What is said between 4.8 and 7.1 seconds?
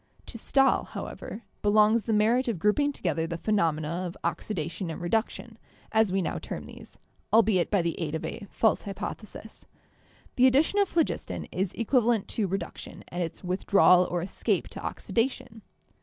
and reduction, as we now term these,